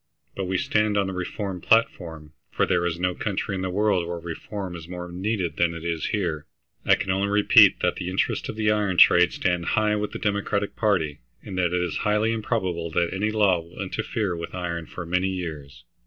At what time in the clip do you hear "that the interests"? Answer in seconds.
7.81-8.49